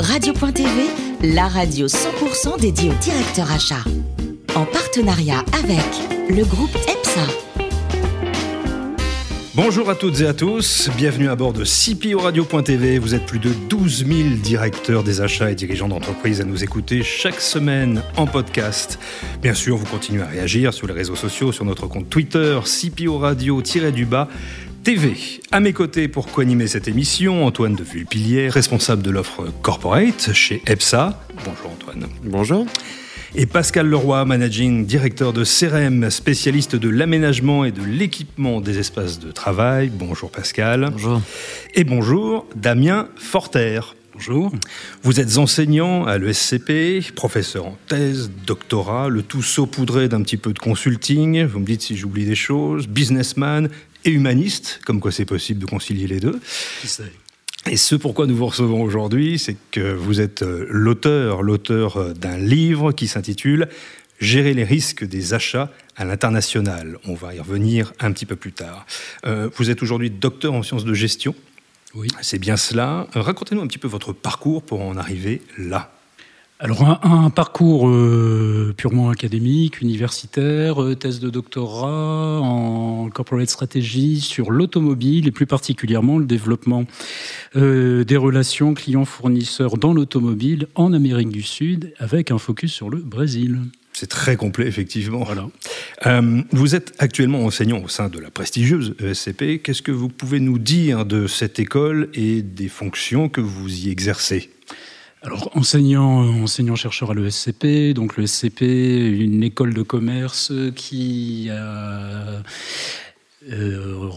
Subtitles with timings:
[0.00, 0.70] Radio.tv,
[1.34, 3.84] la radio 100% dédiée au directeur achat.
[4.54, 5.84] En partenariat avec
[6.30, 7.20] le groupe EPSA.
[9.54, 12.98] Bonjour à toutes et à tous, bienvenue à bord de CPO Radio.tv.
[12.98, 17.02] Vous êtes plus de 12 000 directeurs des achats et dirigeants d'entreprise à nous écouter
[17.02, 18.98] chaque semaine en podcast.
[19.42, 23.18] Bien sûr, vous continuez à réagir sur les réseaux sociaux, sur notre compte Twitter, CPO
[23.18, 24.28] Radio-du-bas.
[24.88, 25.18] TV.
[25.52, 30.62] À mes côtés pour co-animer cette émission, Antoine de Vulpilière, responsable de l'offre corporate chez
[30.66, 31.26] EPSA.
[31.44, 32.06] Bonjour Antoine.
[32.24, 32.66] Bonjour.
[33.34, 39.18] Et Pascal Leroy, managing directeur de CRM, spécialiste de l'aménagement et de l'équipement des espaces
[39.18, 39.90] de travail.
[39.92, 40.88] Bonjour Pascal.
[40.90, 41.20] Bonjour.
[41.74, 43.80] Et bonjour Damien Forter.
[44.18, 44.50] Bonjour.
[45.04, 50.52] Vous êtes enseignant à l'ESCP, professeur en thèse, doctorat, le tout saupoudré d'un petit peu
[50.52, 51.44] de consulting.
[51.44, 52.88] Vous me dites si j'oublie des choses.
[52.88, 53.68] Businessman
[54.04, 56.40] et humaniste, comme quoi c'est possible de concilier les deux.
[57.66, 62.12] Et ce pourquoi nous vous recevons aujourd'hui, c'est que vous êtes euh, l'auteur, l'auteur euh,
[62.14, 63.68] d'un livre qui s'intitule
[64.20, 66.98] Gérer les risques des achats à l'international.
[67.06, 68.84] On va y revenir un petit peu plus tard.
[69.24, 71.36] Euh, vous êtes aujourd'hui docteur en sciences de gestion.
[71.94, 72.08] Oui.
[72.20, 73.06] C'est bien cela.
[73.14, 75.92] Racontez-nous un petit peu votre parcours pour en arriver là.
[76.60, 84.20] Alors un, un parcours euh, purement académique, universitaire, euh, thèse de doctorat en corporate strategy
[84.20, 86.84] sur l'automobile et plus particulièrement le développement
[87.54, 92.98] euh, des relations clients-fournisseurs dans l'automobile en Amérique du Sud avec un focus sur le
[92.98, 93.60] Brésil.
[93.92, 95.22] C'est très complet, effectivement.
[95.22, 95.48] Voilà.
[96.06, 99.60] Euh, vous êtes actuellement enseignant au sein de la prestigieuse ESCP.
[99.62, 103.90] Qu'est-ce que vous pouvez nous dire de cette école et des fonctions que vous y
[103.90, 104.50] exercez?
[105.22, 112.42] Alors, enseignant, enseignant chercheur à l'ESCP, donc l'ESCP, une école de commerce qui a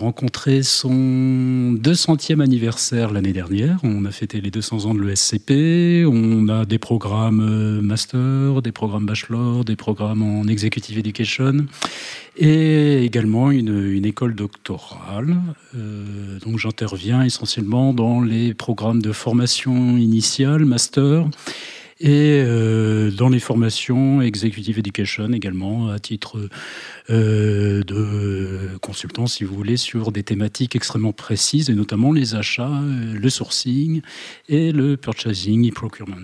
[0.01, 3.79] rencontré son 200e anniversaire l'année dernière.
[3.83, 6.05] On a fêté les 200 ans de l'ESCP.
[6.07, 11.67] On a des programmes euh, master, des programmes bachelor, des programmes en executive education
[12.37, 15.37] et également une, une école doctorale.
[15.75, 21.27] Euh, donc j'interviens essentiellement dans les programmes de formation initiale, master
[22.01, 26.49] et euh, dans les formations Executive Education également, à titre
[27.11, 32.71] euh, de consultant, si vous voulez, sur des thématiques extrêmement précises, et notamment les achats,
[32.71, 34.01] euh, le sourcing
[34.49, 36.15] et le purchasing et procurement.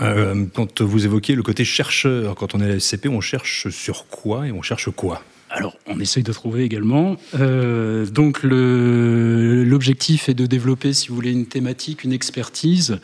[0.00, 3.68] Euh, quand vous évoquiez le côté chercheur, quand on est à la SCP, on cherche
[3.70, 5.22] sur quoi et on cherche quoi?
[5.50, 7.16] Alors, on essaye de trouver également.
[7.34, 13.00] Euh, donc, l'objectif est de développer, si vous voulez, une thématique, une expertise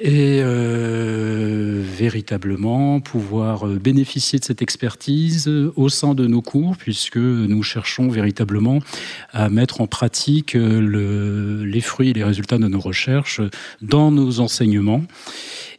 [0.00, 6.76] et euh, véritablement pouvoir euh, bénéficier de cette expertise euh, au sein de nos cours,
[6.78, 8.78] puisque nous cherchons véritablement
[9.32, 13.42] à mettre en pratique le, les fruits et les résultats de nos recherches
[13.82, 15.02] dans nos enseignements.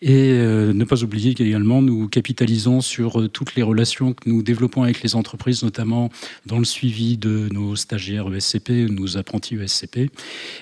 [0.03, 4.41] Et euh, ne pas oublier qu'également, nous capitalisons sur euh, toutes les relations que nous
[4.41, 6.09] développons avec les entreprises, notamment
[6.47, 10.09] dans le suivi de nos stagiaires ESCP, nos apprentis ESCP.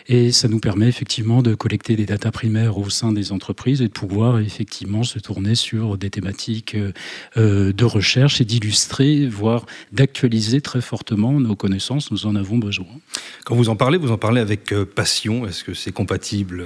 [0.10, 3.88] Et ça nous permet effectivement de collecter des datas primaires au sein des entreprises et
[3.88, 6.76] de pouvoir effectivement se tourner sur des thématiques
[7.38, 12.12] euh, de recherche et d'illustrer, voire d'actualiser très fortement nos connaissances.
[12.12, 12.88] Nous en avons besoin.
[13.46, 15.48] Quand vous en parlez, vous en parlez avec passion.
[15.48, 16.66] Est-ce que c'est compatible,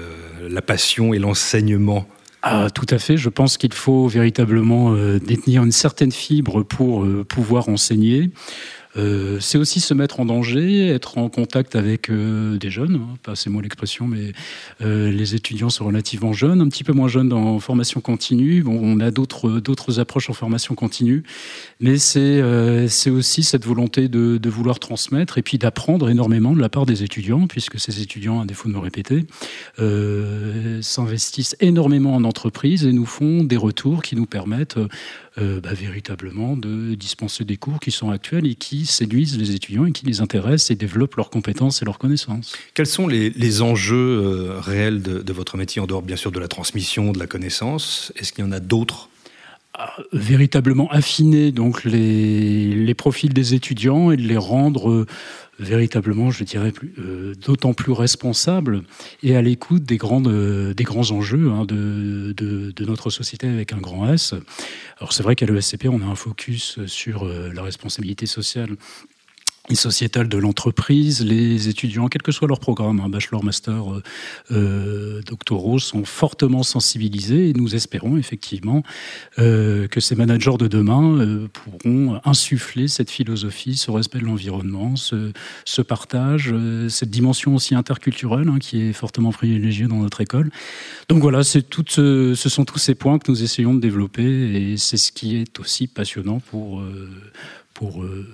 [0.50, 2.08] la passion et l'enseignement
[2.46, 3.16] ah, tout à fait.
[3.16, 8.32] Je pense qu'il faut véritablement euh, détenir une certaine fibre pour euh, pouvoir enseigner.
[8.96, 13.18] Euh, c'est aussi se mettre en danger, être en contact avec euh, des jeunes, hein,
[13.24, 14.34] pas c'est moi l'expression, mais
[14.82, 18.64] euh, les étudiants sont relativement jeunes, un petit peu moins jeunes en formation continue.
[18.68, 21.24] On a d'autres approches en formation continue,
[21.80, 22.42] mais c'est
[22.88, 27.04] c'est aussi cette volonté de, vouloir transmettre et puis d'apprendre énormément de la part des
[27.04, 29.26] étudiants, puisque ces étudiants, à défaut de me répéter,
[30.82, 34.78] s'investissent énormément en entreprise et nous font des retours qui nous permettent
[35.40, 39.86] euh, bah, véritablement de dispenser des cours qui sont actuels et qui séduisent les étudiants
[39.86, 42.56] et qui les intéressent et développent leurs compétences et leurs connaissances.
[42.74, 46.40] Quels sont les, enjeux euh, réels de, de, votre métier en dehors bien sûr de
[46.40, 48.14] la transmission, de la connaissance?
[48.16, 49.10] Est-ce qu'il y en a d'autres?
[50.12, 55.08] Véritablement affiner donc les, les, profils des étudiants et de les rendre euh,
[55.60, 58.84] véritablement, je dirais, euh, d'autant plus responsables
[59.24, 63.48] et à l'écoute des, grandes, euh, des grands enjeux hein, de, de, de, notre société
[63.48, 64.36] avec un grand S.
[65.00, 68.78] Alors c'est vrai qu'à l'ESCP, on a un focus sur la responsabilité sociale
[69.70, 71.24] et sociétale de l'entreprise?
[71.24, 74.04] Les étudiants, quel que soit leur programme, un bachelor, master, euh,
[74.52, 78.84] euh, doctoraux, sont fortement sensibilisés et nous espérons effectivement
[79.40, 84.96] euh, que ces managers de demain euh, pourront insuffler cette philosophie, ce respect de l'environnement,
[84.96, 86.54] ce, partage,
[86.90, 90.50] cette dimension aussi interculturelle hein, qui est fortement privilégiée dans notre école.
[91.10, 95.12] Donc voilà, ce sont tous ces points que nous essayons de développer et c'est ce
[95.12, 96.82] qui est aussi passionnant pour
[97.74, 98.26] pour, euh,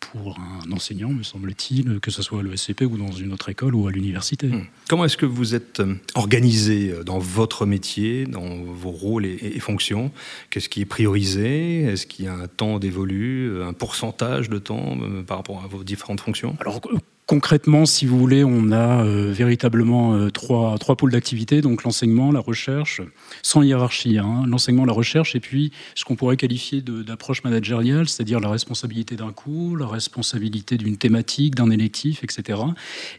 [0.00, 3.74] pour un enseignant, me semble-t-il, que ce soit à l'ESCP ou dans une autre école
[3.74, 4.48] ou à l'université.
[4.48, 4.66] Hum.
[4.88, 9.38] Comment est-ce que vous êtes euh, organisé euh, dans votre métier, dans vos rôles et,
[9.40, 10.12] et fonctions?
[10.50, 11.82] Qu'est-ce qui est priorisé?
[11.82, 15.82] Est-ce qu'il y a un temps dévolu, un pourcentage de temps par rapport à vos
[15.82, 16.56] différentes fonctions?
[16.60, 16.80] Alors,
[17.26, 22.40] Concrètement, si vous voulez, on a euh, véritablement euh, trois, pôles d'activité, donc l'enseignement, la
[22.40, 23.00] recherche,
[23.42, 28.40] sans hiérarchie, hein, l'enseignement, la recherche, et puis ce qu'on pourrait qualifier d'approche managériale, c'est-à-dire
[28.40, 32.60] la responsabilité d'un cours, la responsabilité d'une thématique, d'un électif, etc.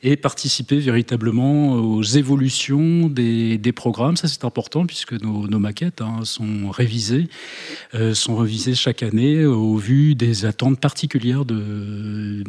[0.03, 6.19] Et participer véritablement aux évolutions des, des programmes, ça c'est important puisque nos, maquettes hein,
[6.25, 7.27] sont révisées,
[7.95, 12.43] euh, sont révisées chaque année au vu des attentes particulières de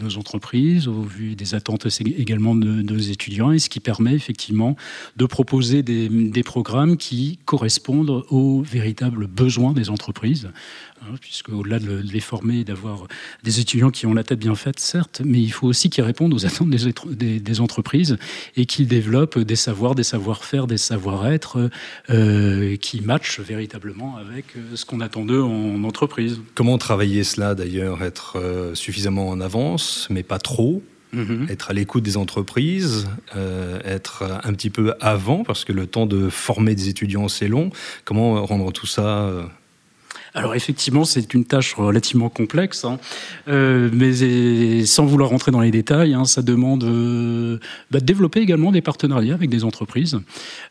[0.00, 4.76] nos entreprises, au vu des attentes également de, nos étudiants, et ce qui permet effectivement
[5.16, 10.50] de proposer des programmes qui correspondent aux véritables besoins des entreprises.
[11.04, 13.08] Hein, puisque au-delà de les former et d'avoir
[13.42, 16.32] des étudiants qui ont la tête bien faite, certes, mais il faut aussi qu'ils répondent
[16.32, 18.18] aux attentes des, des, des entreprises
[18.56, 21.70] et qu'ils développent des savoirs, des savoir-faire, des savoir-être
[22.10, 26.40] euh, qui matchent véritablement avec euh, ce qu'on attend d'eux en entreprise.
[26.54, 30.82] Comment travailler cela d'ailleurs Être euh, suffisamment en avance, mais pas trop?
[31.14, 31.50] Mmh.
[31.50, 33.06] être à l'écoute des entreprises,
[33.36, 37.48] euh, être un petit peu avant, parce que le temps de former des étudiants, c'est
[37.48, 37.68] long.
[38.06, 39.42] Comment rendre tout ça euh,
[40.34, 42.98] alors effectivement, c'est une tâche relativement complexe, hein.
[43.48, 47.58] euh, mais sans vouloir rentrer dans les détails, hein, ça demande euh,
[47.90, 50.18] bah, de développer également des partenariats avec des entreprises,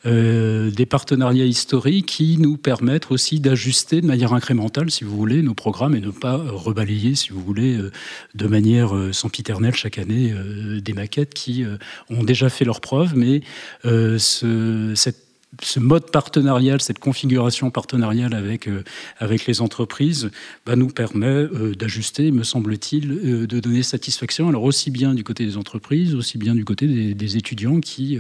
[0.07, 5.43] euh, des partenariats historiques qui nous permettent aussi d'ajuster de manière incrémentale, si vous voulez,
[5.43, 7.91] nos programmes et ne pas rebalayer, si vous voulez, euh,
[8.33, 10.33] de manière euh, sempiternelle chaque année
[10.81, 11.63] des maquettes qui
[12.09, 13.41] ont déjà fait leurs preuves, mais
[13.83, 15.30] ce, cette
[15.61, 18.83] ce mode partenarial, cette configuration partenariale avec, euh,
[19.19, 20.31] avec les entreprises,
[20.65, 24.47] bah, nous permet euh, d'ajuster, me semble-t-il, euh, de donner satisfaction.
[24.47, 28.19] Alors aussi bien du côté des entreprises, aussi bien du côté des, des étudiants qui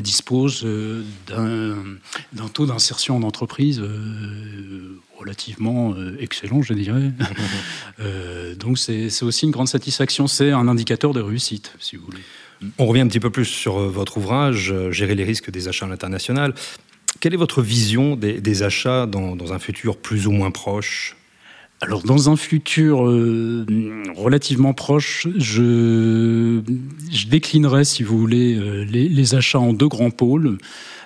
[0.00, 0.66] disposent
[1.26, 3.82] d'un taux d'insertion en entreprise
[5.16, 7.12] relativement excellent, je dirais.
[8.58, 10.26] donc c'est aussi une grande satisfaction.
[10.26, 12.22] C'est un indicateur de réussite, si vous voulez.
[12.78, 15.88] On revient un petit peu plus sur votre ouvrage, Gérer les risques des achats à
[15.88, 16.54] l'international.
[17.20, 21.16] Quelle est votre vision des, achats dans, un futur plus ou moins proche?
[21.80, 23.64] Alors dans un futur euh,
[24.16, 26.60] relativement proche, je,
[27.10, 30.58] je, déclinerai, si vous voulez, euh, les, achats en deux grands pôles.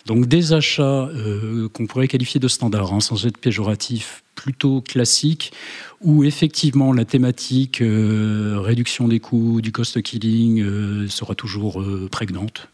[0.07, 5.53] Donc des achats euh, qu'on pourrait qualifier de standards, hein, sans être péjoratif, plutôt classiques,
[6.01, 12.09] où effectivement la thématique euh, réduction des coûts, du cost killing euh, sera toujours euh,
[12.11, 12.69] prégnante.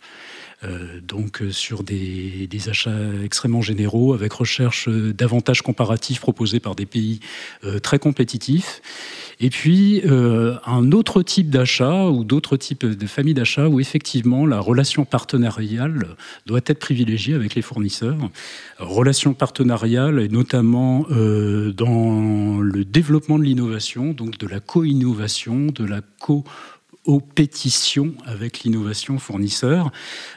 [0.64, 2.90] Euh, donc euh, sur des, des, achats
[3.25, 7.20] extrêmement généraux avec recherche euh, d'avantages comparatifs proposés par des pays
[7.82, 8.82] très compétitifs.
[9.40, 14.58] Et puis un autre type d'achat ou d'autres types de familles d'achat où effectivement la
[14.58, 16.16] relation partenariale
[16.46, 18.19] doit être privilégiée avec les fournisseurs.
[18.78, 26.00] Relation partenariale et notamment dans le développement de l'innovation, donc de la co-innovation, de la
[26.19, 26.44] co
[27.08, 29.90] aux pétitions avec l'innovation fournisseur.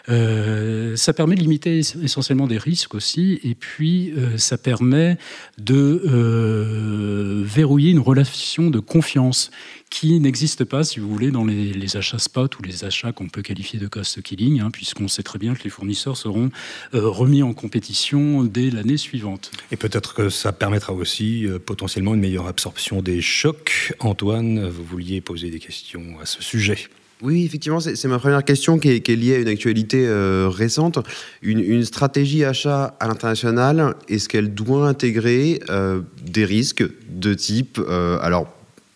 [0.07, 5.17] Euh, ça permet de limiter essentiellement des risques aussi, et puis euh, ça permet
[5.57, 9.51] de euh, verrouiller une relation de confiance
[9.91, 13.29] qui n'existe pas, si vous voulez, dans les, les, achats spot ou les achats qu'on
[13.29, 16.50] peut qualifier de cost killing, hein, puisqu'on sait très bien que les fournisseurs seront
[16.95, 19.51] euh, remis en compétition dès l'année suivante.
[19.71, 23.93] Et peut-être que ça permettra aussi euh, potentiellement une meilleure absorption des chocs.
[24.00, 26.89] Antoine, vous vouliez poser des questions à ce sujet.
[27.21, 30.50] Oui, effectivement, c'est ma première question qui est, qui est, liée à une actualité euh,
[30.50, 30.98] récente.
[31.43, 37.79] Une, une, stratégie achat à l'international, est-ce qu'elle doit intégrer euh, des risques de type,
[37.79, 38.48] euh, alors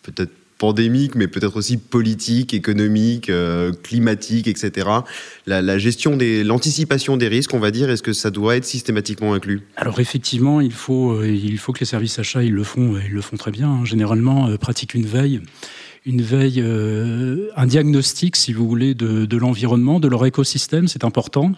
[0.02, 4.88] peut-être pandémique, mais peut-être aussi politique, économique, euh, climatique, etc.
[5.46, 9.34] La, gestion des, l'anticipation des risques, on va dire, est-ce que ça doit être systématiquement
[9.34, 9.62] inclus?
[9.76, 13.12] Alors effectivement, il faut, euh, il faut que les services achats, ils le font, ils
[13.12, 13.68] le font très bien.
[13.68, 13.84] Hein.
[13.84, 15.40] Généralement, euh, pratiquent une veille
[16.06, 16.64] une veille,
[17.56, 21.52] un diagnostic, si vous voulez, de, l'environnement, de leur écosystème, c'est important.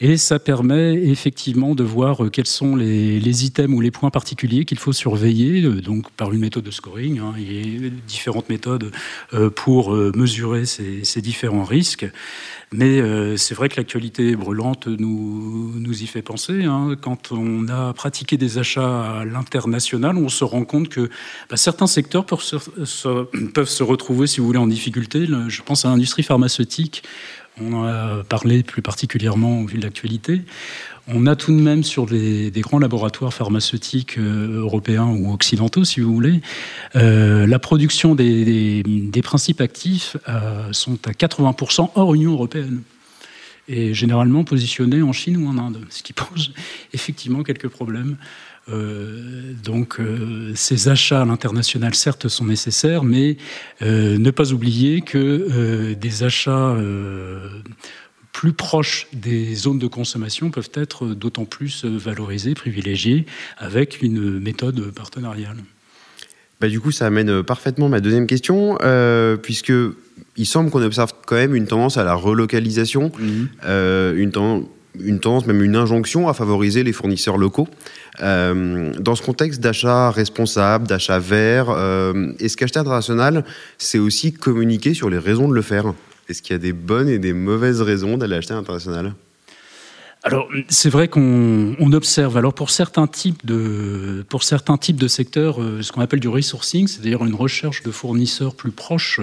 [0.00, 4.78] Et ça permet effectivement de voir quels sont les, items ou les points particuliers qu'il
[4.78, 7.20] faut surveiller, donc par une méthode de scoring.
[7.38, 8.90] Il y a différentes méthodes
[9.54, 12.06] pour mesurer ces, différents risques.
[12.72, 16.64] Mais euh, c'est vrai que l'actualité brûlante nous, y fait penser.
[16.64, 16.96] Hein.
[17.00, 21.10] Quand on a pratiqué des achats à l'international, on se rend compte que
[21.50, 22.42] bah, certains secteurs peuvent
[23.52, 25.26] peuvent se, retrouver, si vous voulez, en difficulté.
[25.48, 27.02] Je pense à l'industrie pharmaceutique.
[27.60, 30.42] On en a parlé plus particulièrement au vu de l'actualité.
[31.08, 36.00] On a tout de même sur des, grands laboratoires pharmaceutiques euh, européens ou occidentaux, si
[36.00, 36.40] vous voulez,
[36.94, 38.82] euh, la production des,
[39.22, 42.82] principes actifs euh, sont à 80% hors Union européenne
[43.68, 46.52] et généralement positionnés en Chine ou en Inde, ce qui pose
[46.92, 48.16] effectivement quelques problèmes.
[48.68, 49.98] Donc
[50.54, 53.36] ces achats à l'international, certes, sont nécessaires, mais
[53.80, 56.76] ne pas oublier que des achats
[58.32, 63.26] plus proches des zones de consommation peuvent être d'autant plus valorisés, privilégiés,
[63.58, 65.58] avec une méthode partenariale.
[66.62, 69.72] Bah, du coup, ça amène parfaitement ma deuxième question, euh, puisque
[70.36, 73.48] il semble qu'on observe quand même une tendance à la relocalisation, mhm.
[73.64, 74.30] euh, une,
[74.98, 77.68] une, tendance, même une injonction à favoriser les fournisseurs locaux.
[78.20, 81.70] Euh, dans ce contexte d'achat responsable, d'achat vert,
[82.38, 83.44] est-ce qu'acheter international,
[83.78, 85.92] c'est aussi communiquer sur les raisons de le faire?
[86.28, 89.12] Est-ce qu'il y a des bonnes et des mauvaises raisons d'aller acheter à l'international
[90.24, 95.60] alors, c'est vrai qu'on observe, alors pour certains types de, pour certains types de secteurs,
[95.60, 99.20] euh, ce qu'on appelle du resourcing, c'est-à-dire une recherche de fournisseurs plus proches,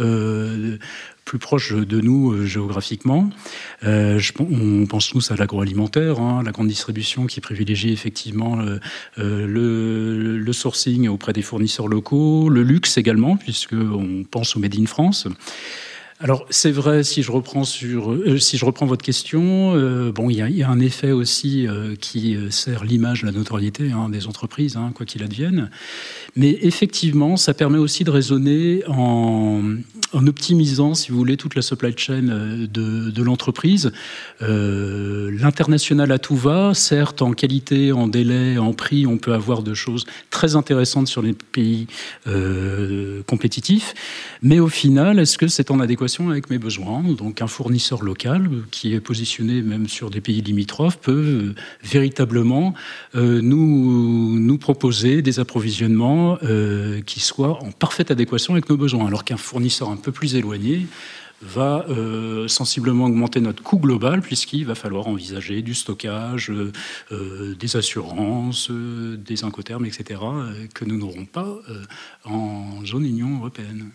[0.00, 0.76] euh,
[1.30, 3.30] plus proches de nous euh, géographiquement.
[3.84, 8.58] on pense tous à l'agroalimentaire, hein, la grande distribution qui privilégie effectivement
[9.16, 14.86] le, le, sourcing auprès des fournisseurs locaux, le luxe également, puisqu'on pense au Made in
[14.86, 15.28] France.
[16.22, 20.78] Alors c'est vrai si je reprends euh, votre question, euh, bon il y, a, un
[20.78, 25.70] effet aussi euh, qui sert l'image, la notoriété hein, des entreprises, hein, quoi qu'il advienne.
[26.36, 29.62] Mais effectivement, ça permet aussi de raisonner en,
[30.12, 33.90] optimisant, si vous voulez, toute la supply chain de, de l'entreprise.
[34.40, 39.72] L'international à tout va, certes en qualité, en délai, en prix, on peut avoir de
[39.72, 41.86] choses très intéressantes sur les pays
[43.26, 43.94] compétitifs.
[44.42, 47.02] Mais au final, est-ce que c'est en adéquation avec mes besoins.
[47.02, 51.54] Donc un fournisseur local euh, qui est positionné même sur des pays limitrophes peut euh,
[51.82, 52.74] véritablement
[53.14, 56.36] euh, nous, proposer des approvisionnements
[57.06, 59.06] qui soient en parfaite adéquation avec nos besoins.
[59.06, 60.86] Alors qu'un fournisseur un peu plus éloigné
[61.40, 61.86] va
[62.46, 66.52] sensiblement augmenter notre coût global puisqu'il va falloir envisager du stockage,
[67.10, 70.20] des assurances, des incoterms, etc.,
[70.74, 71.58] que nous n'aurons pas
[72.24, 73.90] en zone Union européenne.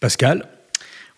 [0.00, 0.57] Pascal?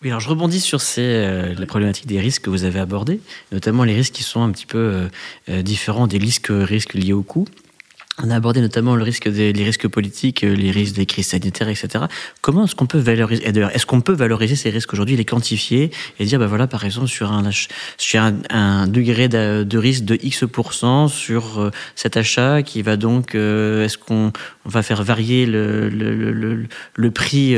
[0.01, 3.21] Oui, alors je rebondis sur ces, euh, la problématique des risques que vous avez abordés,
[3.51, 5.07] notamment les risques qui sont un petit peu euh,
[5.49, 7.47] euh, différents des risques, risques liés au coût.
[8.23, 11.69] On a abordé notamment le risque des les risques politiques, les risques des crises sanitaires,
[11.69, 12.05] etc.
[12.41, 16.25] Comment est-ce qu'on peut valoriser Est-ce qu'on peut valoriser ces risques aujourd'hui, les quantifier et
[16.25, 17.49] dire, ben voilà, par exemple, sur un,
[17.97, 20.43] sur un, degré de, risque de X
[21.07, 24.33] sur cet achat qui va donc, est-ce qu'on
[24.65, 27.55] va faire varier le, le, le, le prix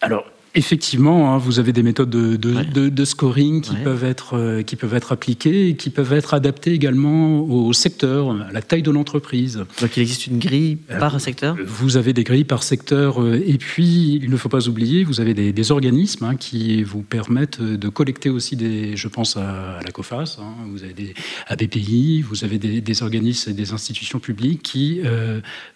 [0.00, 4.94] Alors, Effectivement, hein, vous avez des méthodes de, scoring qui, peuvent être, euh, qui peuvent
[4.94, 9.66] être appliquées et qui peuvent être adaptées également au secteur, à la taille de l'entreprise.
[9.82, 11.56] Donc il existe une grille euh, par secteur?
[11.62, 15.20] Vous avez des grilles par secteur euh, et puis, il ne faut pas oublier, vous
[15.20, 19.90] avez des, organismes hein, qui vous permettent de collecter aussi des, je pense à, la
[19.90, 21.12] COFAS, hein, vous avez des
[21.48, 25.02] ABPI, vous avez des, organismes et des institutions publiques qui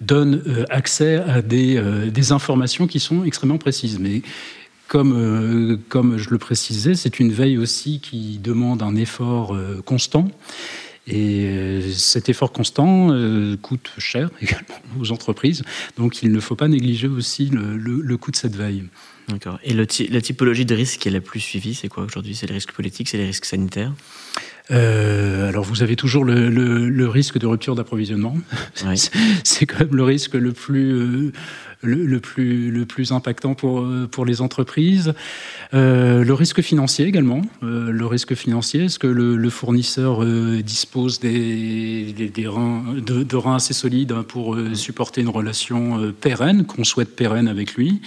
[0.00, 3.98] donnent accès à des, des informations qui sont extrêmement précises.
[3.98, 4.22] Mais
[4.90, 9.80] comme, euh, comme je le précisais, c'est une veille aussi qui demande un effort euh,
[9.86, 10.28] constant.
[11.06, 13.10] Et euh, cet effort constant
[13.62, 15.62] coûte cher également aux entreprises.
[15.96, 18.82] Donc il ne faut pas négliger aussi le, coût de cette veille.
[19.28, 19.60] D'accord.
[19.62, 22.34] Et la typologie de risque qui est la plus suivie, c'est quoi aujourd'hui?
[22.34, 23.92] C'est les risques politiques, c'est les risques sanitaires?
[24.70, 28.36] Alors vous avez toujours le, risque de rupture d'approvisionnement.
[29.44, 31.32] c'est quand même le risque le plus,
[31.82, 35.14] le, plus, le plus impactant pour, pour les entreprises.
[35.72, 37.42] Euh, le risque financier également.
[37.62, 43.56] Euh, le risque financier, est-ce que le, fournisseur euh, dispose des, des, reins, de, reins
[43.56, 48.00] assez solides pour supporter une relation pérenne, qu'on souhaite pérenne avec lui?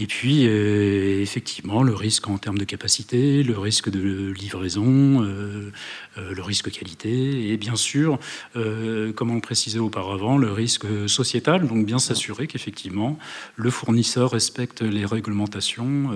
[0.00, 5.72] Et puis, euh, effectivement, le risque en termes de capacité, le risque de livraison, euh,
[6.18, 8.20] euh, le risque qualité, et bien sûr,
[8.54, 11.66] comme on le précisait auparavant, le risque sociétal.
[11.66, 13.18] Donc, bien s'assurer qu'effectivement,
[13.56, 16.10] le fournisseur respecte les réglementations,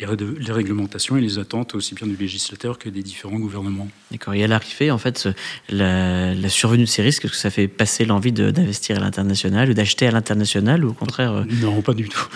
[0.00, 0.06] les,
[0.38, 3.88] les, réglementations et les attentes aussi bien du législateur que des différents gouvernements.
[4.10, 4.34] D'accord.
[4.34, 5.28] Et à l'arrivée, en fait,
[5.68, 9.70] la, la, survenue de ces risques, est-ce que ça fait passer l'envie d'investir à l'international
[9.70, 12.26] ou d'acheter à l'international, ou au contraire Non, pas du tout.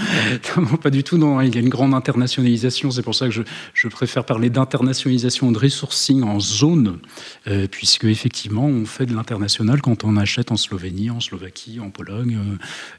[0.82, 1.18] Pas du tout.
[1.18, 2.90] Non, il y a une grande internationalisation.
[2.90, 3.42] C'est pour ça que je,
[3.74, 6.98] je préfère parler d'internationalisation de resourcing en zone,
[7.46, 11.90] euh, puisque effectivement, on fait de l'international quand on achète en Slovénie, en Slovaquie, en
[11.90, 12.38] Pologne,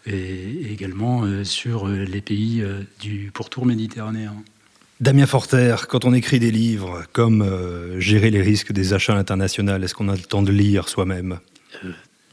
[0.08, 2.64] euh, et, également euh, sur les pays
[3.00, 4.36] du pourtour méditerranéen.
[5.00, 7.46] Damien Forter, quand on écrit des livres comme
[8.00, 11.40] Gérer les risques des achats internationaux, est-ce qu'on a le temps de lire soi-même?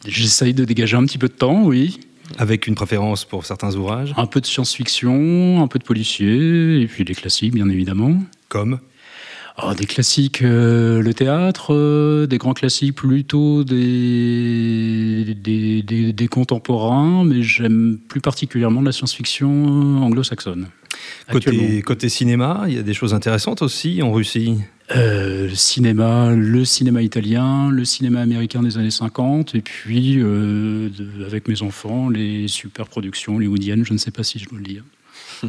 [0.07, 2.01] J'essaye de dégager un petit peu de temps, oui.
[2.39, 6.87] Avec une préférence pour certains ouvrages Un peu de science-fiction, un peu de policier, et
[6.87, 8.19] puis des classiques, bien évidemment.
[8.49, 8.81] Comme
[9.63, 17.25] oh, Des classiques, euh, le théâtre, euh, des grands classiques plutôt des, des, des contemporains,
[17.25, 20.69] mais j'aime plus particulièrement la science-fiction anglo-saxonne.
[21.31, 24.59] Côté, côté, cinéma, il y a des choses intéressantes aussi en Russie
[24.95, 30.91] euh, le cinéma, le cinéma italien, le cinéma américain des années 50, et puis euh,
[31.25, 34.65] avec mes enfants, les super productions hollywoodiennes, je ne sais pas si je dois le
[34.65, 34.85] dire.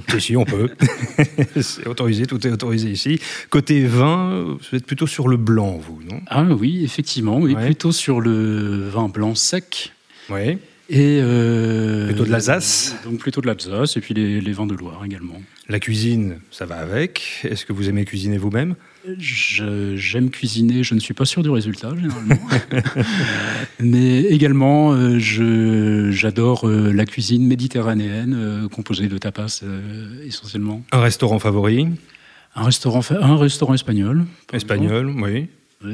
[0.10, 0.70] Si, si, on peut.
[1.62, 3.20] c'est autorisé, tout est autorisé ici.
[3.50, 6.20] Côté vin, vous êtes plutôt sur le blanc, vous, non?
[6.28, 9.94] Ah oui, effectivement, oui, plutôt sur le vin blanc sec.
[10.30, 10.58] Oui.
[10.90, 14.76] Et euh, plutôt de l'Alsace Donc plutôt de l'Alsace, et puis les, les vins de
[14.76, 15.42] Loire également.
[15.68, 17.40] La cuisine, ça va avec.
[17.44, 18.76] Est-ce que vous aimez cuisiner vous-même?
[19.18, 22.40] J'aime cuisiner, je ne suis pas sûr du résultat généralement.
[23.80, 25.20] Mais également, euh,
[26.12, 29.64] j'adore euh, la cuisine méditerranéenne, composée de tapas
[30.24, 30.84] essentiellement.
[30.92, 31.88] Un restaurant favori?
[32.56, 34.26] Un restaurant, un restaurant espagnol.
[34.54, 35.48] Espagnol, oui.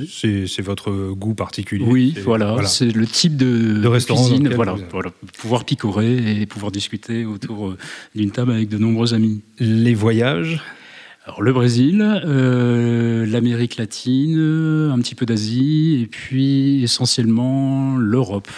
[0.10, 1.86] C'est votre goût particulier.
[1.88, 4.50] Oui, voilà, c'est le type de, restaurant cuisine.
[4.54, 7.76] Voilà, voilà, pouvoir picorer et pouvoir discuter autour
[8.16, 9.42] d'une table avec de nombreux amis.
[9.60, 10.62] Les voyages
[11.26, 14.40] alors, le Brésil, euh, l'Amérique latine,
[14.92, 18.50] un petit peu d'Asie, et puis essentiellement l'Europe.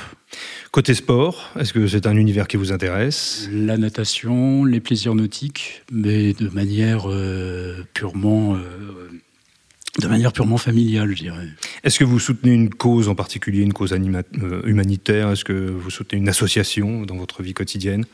[0.71, 3.49] Côté sport, est-ce que c'est un univers qui vous intéresse?
[3.51, 8.55] La natation, les plaisirs nautiques, mais de manière euh, purement...
[8.55, 8.59] Euh,
[9.99, 11.47] de manière purement familiale, je dirais.
[11.83, 13.95] Est-ce que vous soutenez une cause en particulier, une cause
[14.65, 15.29] humanitaire?
[15.29, 18.05] Est-ce que vous soutenez une association dans votre vie quotidienne?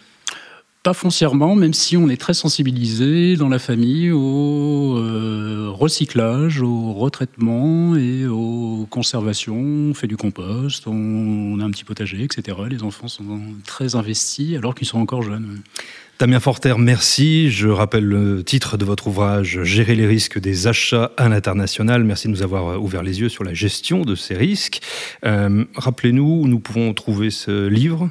[0.84, 6.94] Pas foncièrement, même si on est très sensibilisé dans la famille au euh, recyclage, au
[6.94, 9.60] retraitement et aux conservations.
[9.60, 12.58] On fait du compost, on, a un petit potager, etc.
[12.70, 15.62] Les enfants sont très investis alors qu'ils sont encore jeunes.
[16.20, 17.50] Damien Forter, merci.
[17.50, 22.04] Je rappelle le titre de votre ouvrage Gérer les risques des achats à l'international.
[22.04, 24.82] Merci de nous avoir ouvert les yeux sur la gestion de ces risques.
[25.26, 28.10] Euh, rappelez-nous où nous pouvons trouver ce livre.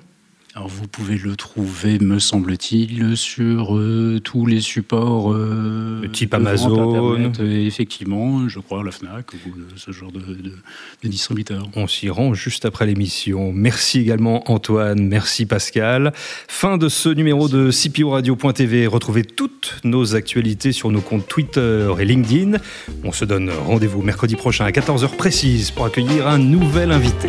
[0.58, 7.32] Alors vous pouvez le trouver, me semble-t-il, sur euh, tous les supports euh, type Amazon.
[7.40, 9.38] effectivement, je crois la Fnac ou
[9.76, 11.62] ce genre de, de, distributeur.
[11.76, 13.52] On s'y rend juste après l'émission.
[13.52, 16.12] Merci également Antoine, merci Pascal.
[16.16, 18.88] Fin de ce numéro de CPO Radio.tv.
[18.88, 22.58] Retrouvez toutes nos actualités sur nos comptes Twitter et LinkedIn.
[23.04, 27.28] On se donne rendez-vous mercredi prochain à 14h précise pour accueillir un nouvel invité.